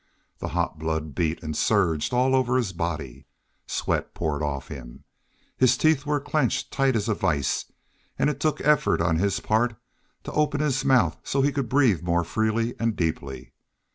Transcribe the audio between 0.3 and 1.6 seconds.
The hot blood beat and